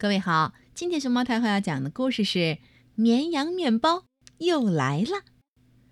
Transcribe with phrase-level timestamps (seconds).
[0.00, 2.38] 各位好，今天熊猫太后要讲的故事是
[2.94, 4.06] 《绵羊面包
[4.38, 5.04] 又来了》，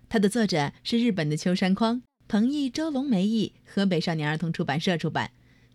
[0.09, 5.29] 它的作者是日本的秋山匡，彭毅、周龙梅译，河北少年儿童出版社出版。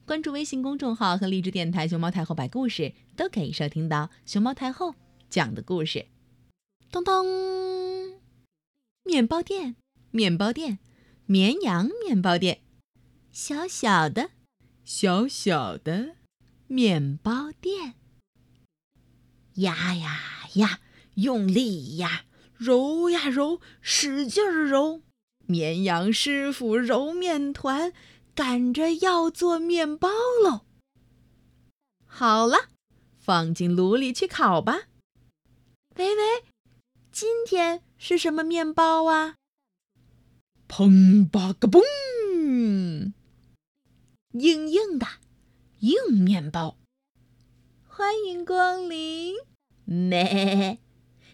[0.04, 4.96] 关注微信公众号和荔枝电台“熊猫太后摆故事”，都可以收听到熊猫太后
[5.30, 6.06] 讲的故事。
[6.90, 7.24] 咚咚，
[9.04, 9.76] 面包店，
[10.10, 10.80] 面包店，
[11.26, 12.62] 绵羊面包店，
[13.30, 14.30] 小小的，
[14.84, 16.16] 小小的
[16.66, 17.94] 面包店。
[19.54, 20.20] 压呀
[20.54, 20.80] 压，
[21.14, 22.24] 用力压，
[22.56, 25.02] 揉呀揉，使劲儿揉。
[25.46, 27.92] 绵羊师傅揉面团，
[28.34, 30.08] 赶着要做面包
[30.42, 30.62] 喽。
[32.06, 32.68] 好了，
[33.18, 34.82] 放进炉里去烤吧。
[35.96, 36.44] 喂喂，
[37.12, 39.36] 今天是什么面包啊？
[40.66, 43.12] 砰吧个嘣，
[44.32, 45.06] 硬硬的
[45.80, 46.76] 硬面包。
[47.86, 49.13] 欢迎光临，
[49.84, 50.78] 咩！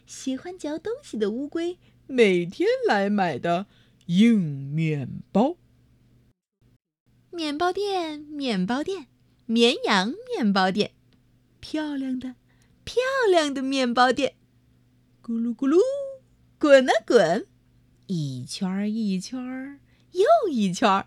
[0.06, 3.66] 喜欢嚼东西的乌龟每天来买的
[4.06, 5.56] 硬面包。
[7.30, 9.06] 面包店，面包店，
[9.46, 10.92] 绵羊面包店，
[11.60, 12.34] 漂亮的，
[12.82, 14.34] 漂亮的面包店，
[15.22, 15.78] 咕噜咕噜，
[16.58, 17.46] 滚啊滚，
[18.08, 19.78] 一圈儿一圈儿
[20.10, 21.06] 又一圈儿。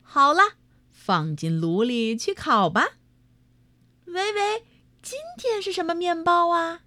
[0.00, 0.56] 好了，
[0.90, 2.98] 放进炉里去烤吧。
[4.04, 4.62] 喂喂，
[5.00, 6.82] 今天是什么面包啊？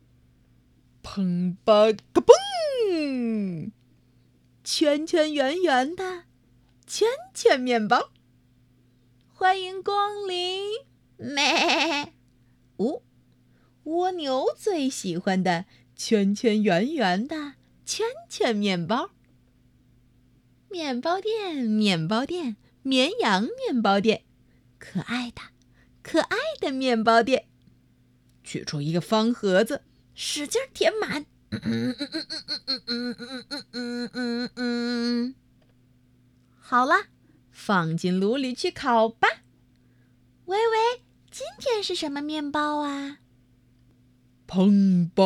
[1.02, 3.72] 砰吧个嘣！
[4.64, 6.26] 圈圈圆圆的
[6.86, 8.12] 圈圈面包。
[9.34, 10.70] 欢迎光临，
[11.18, 12.14] 咩！
[12.78, 13.02] 哦，
[13.84, 17.54] 蜗牛最喜欢的圈圈圆圆的
[17.86, 19.10] 圈圈面包。
[20.70, 24.24] 面包店，面包店，绵羊面包店，
[24.78, 25.42] 可爱的。
[26.04, 27.48] 可爱的面包店，
[28.44, 31.26] 取出一个方盒子，使劲填满。
[31.52, 35.36] 嗯嗯嗯嗯嗯嗯嗯嗯嗯嗯嗯，
[36.60, 37.08] 好了，
[37.52, 39.28] 放进炉里去烤吧。
[40.46, 43.20] 喂喂，今天是什么面包啊？
[44.48, 45.24] 砰吧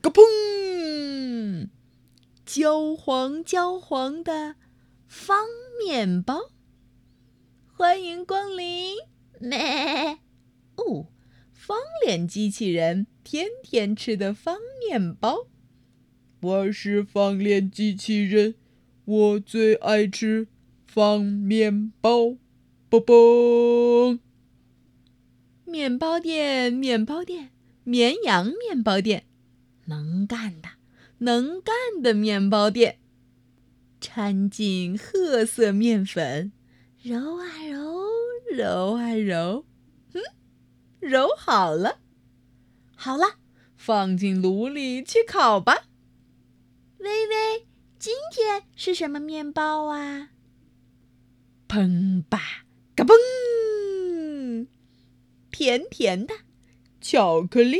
[0.00, 1.68] 个砰！
[2.44, 4.56] 焦黄焦黄的
[5.06, 5.46] 方
[5.80, 6.50] 面包。
[7.72, 8.96] 欢迎光临。
[9.40, 10.18] 咩！
[10.76, 11.06] 哦，
[11.58, 11.76] 方
[12.06, 15.48] 脸机器人天天吃的方面包。
[16.40, 18.54] 我是方脸机器人，
[19.04, 20.46] 我最爱吃
[20.86, 22.36] 方面包。
[22.88, 24.20] 嘣嘣！
[25.64, 27.50] 面包店，面包店，
[27.82, 29.24] 绵羊面包店，
[29.86, 30.68] 能干的，
[31.18, 32.98] 能干的面包店。
[34.00, 36.52] 掺进褐色面粉，
[37.02, 37.98] 揉啊揉。
[38.50, 39.66] 揉啊揉，
[41.00, 42.00] 揉好了，
[42.96, 43.36] 好了，
[43.76, 45.84] 放进炉里去烤吧。
[46.98, 47.66] 微微，
[47.98, 50.30] 今天是什么面包啊？
[51.68, 52.64] 砰吧，
[52.96, 54.66] 嘎嘣，
[55.50, 56.34] 甜甜的
[57.00, 57.78] 巧克力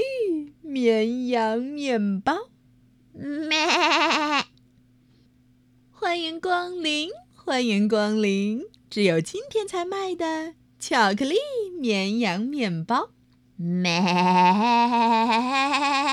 [0.62, 2.50] 绵羊面包。
[3.12, 3.58] 咩！
[5.90, 10.54] 欢迎光临，欢迎光临，只有今天才卖的。
[10.80, 11.34] 巧克力
[11.80, 13.10] 绵羊面包，
[13.56, 14.00] 咩。